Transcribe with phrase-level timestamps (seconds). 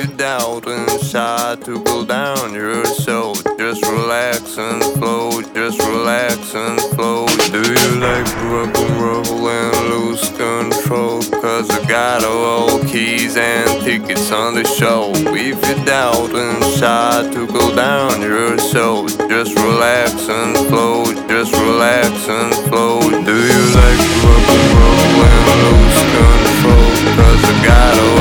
[0.00, 6.80] you doubt inside to cool down your soul, just relax and flow, just relax and
[6.94, 7.26] flow.
[7.52, 11.20] Do you like rock and roll and lose control?
[11.42, 15.12] Cause I got all keys and tickets on the show.
[15.14, 22.28] If you doubt inside to cool down your soul, just relax and flow, just relax
[22.28, 23.00] and flow.
[23.00, 26.88] Do you like rock and roll and lose control?
[27.16, 28.19] Cause I got all